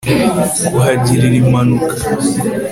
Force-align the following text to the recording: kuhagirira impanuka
kuhagirira 0.71 1.35
impanuka 1.43 1.93